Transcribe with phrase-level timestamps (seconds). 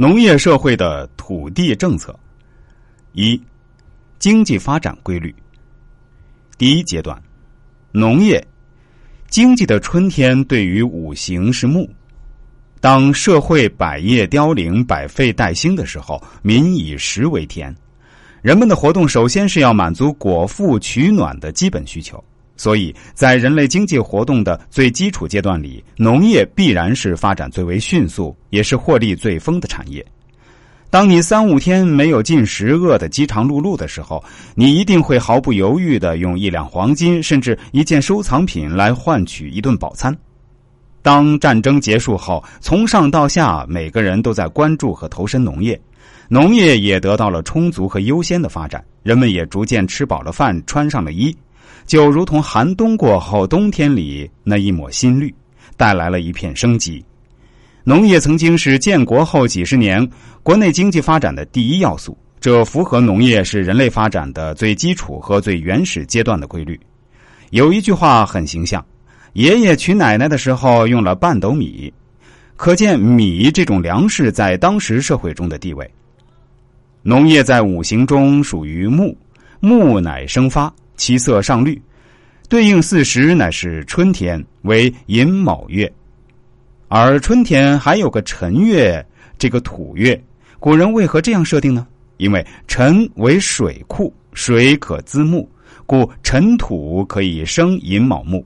[0.00, 2.18] 农业社会的土地政策。
[3.12, 3.38] 一、
[4.18, 5.34] 经济发展规律。
[6.56, 7.22] 第一阶段，
[7.92, 8.42] 农业
[9.28, 11.86] 经济的春天对于五行是木。
[12.80, 17.76] 当社会百业凋零、百废待兴的时候，民以食为天，
[18.40, 22.24] 人们的活动首先是要满足果腹取暖的基本需求。
[22.60, 30.04] 所以在人类经济活动的最基础阶段里，农业必然是发展最为迅速，也是获利最丰的产业。
[30.90, 34.22] 当你三五天没有进食，饿得饥肠辘辘的时候，
[34.54, 40.14] 你一定会毫不犹豫的用一两黄金，甚至一件收藏品来换取一顿饱餐。
[41.00, 45.80] 当战争结束后，从上到下，每个人都在关注和投身农业，
[46.28, 51.34] 农业也得到了充足和优先的发展，人们也逐渐吃饱了饭，穿上了衣。
[51.86, 55.34] 就如同寒冬过后，冬天里那一抹新绿，
[55.76, 57.04] 带来了一片生机。
[57.82, 60.06] 农业曾经是建国后几十年
[60.42, 66.78] 国内经济发展的第一要素，这符合农业是人类发展的最基础和最原始阶段的规律。
[67.50, 68.84] 有一句话很形象
[69.32, 71.92] ：“爷爷娶奶奶的时候用了半斗米”，
[72.54, 75.90] 可见米这种粮食在当时社会中的地位。
[77.02, 79.16] 农业在五行中属于木，
[79.58, 80.72] 木乃生发。
[81.00, 81.80] 七色上绿，
[82.46, 85.90] 对应四时乃是春天，为寅卯月。
[86.88, 89.02] 而春天还有个辰月，
[89.38, 90.22] 这个土月。
[90.58, 91.86] 古人为何这样设定呢？
[92.18, 95.48] 因为辰为水库，水可滋木，
[95.86, 98.44] 故辰土可以生寅卯木，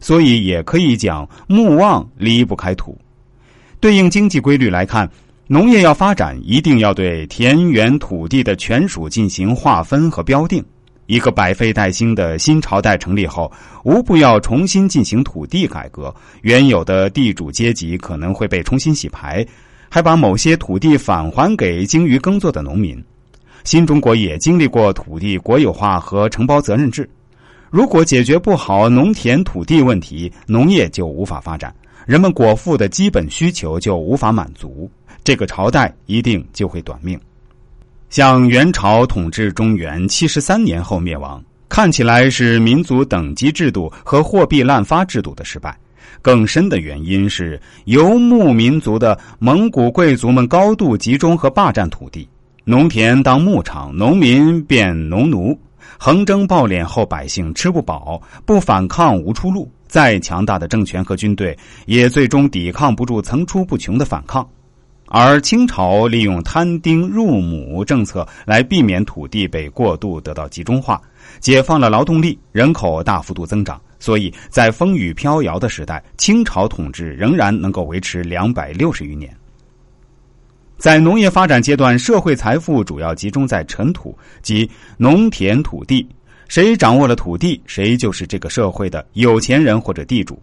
[0.00, 2.98] 所以也可以讲木旺离不开土。
[3.78, 5.08] 对应经济规律来看，
[5.46, 10.64] 农业要发展，一定要对田园土地的权属进行划分和标定。
[11.06, 13.50] 一个百废待兴的新朝代成立后，
[13.84, 19.46] 无不要重新进行土地改革，原有的地主阶级可能会被重新洗牌，
[19.88, 23.02] 还把某些土地返还给精于耕作的农民。
[23.62, 27.08] 新中国也经历过土地国有化和承包责任制。
[27.70, 31.74] 如果解决不好农田土地问题，农业就无法发展，
[32.04, 34.90] 人们果腹的基本需求就无法满足，
[35.22, 37.18] 这个朝代一定就会短命。
[38.08, 45.76] 像元朝统治中原七十三年后灭亡，看起来是民族等级制度和货币滥发制度的失败。
[46.22, 52.28] 更深的原因是游牧民族的蒙古贵族们高度集中和霸占土地，
[52.64, 55.58] 农田当牧场，农民变农奴，
[55.98, 59.70] 横征暴敛后，百姓吃不饱，不反抗无出路。
[59.88, 61.56] 再强大的政权和军队，
[61.86, 64.46] 也最终抵抗不住层出不穷的反抗。
[65.08, 71.00] 而清朝利用摊丁入亩政策来避免土地被过度得到集中化，
[71.38, 73.80] 解放了劳动力，人口大幅度增长。
[73.98, 79.34] 所以在风雨飘摇的时代，清朝统治仍然能够维持两百六十余年。
[80.76, 84.68] 在农业发展阶段，社会财富主要集中在尘土及
[84.98, 86.06] 农田土地，
[86.48, 90.40] 谁掌握了土地，谁就是这个社会的有钱人或者地主。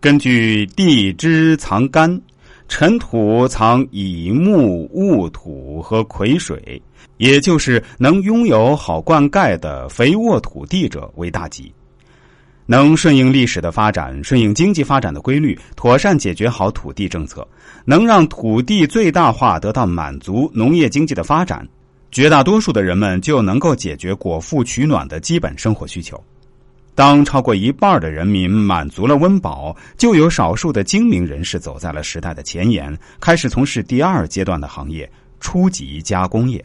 [0.00, 2.20] 根据地支藏干。
[2.68, 6.80] 尘土藏以木、戊土和癸水，
[7.16, 11.72] 也就是能拥有好灌溉的肥沃土地者为大吉。
[12.66, 17.46] 能顺应历史的发展，顺应经济发展的规律，妥善解决好土地政策，
[17.84, 21.66] 能让土地最大化得到满足，农业经济的发展，
[22.10, 26.20] 绝大多数的人们就能够解决果腹取暖的基本生活需求。
[26.96, 35.08] 当超过一半的人民满足了温饱，就有少数的精明人士走在了时代的前沿，开始从事第二阶段的行业——
[35.38, 36.64] 初级加工业。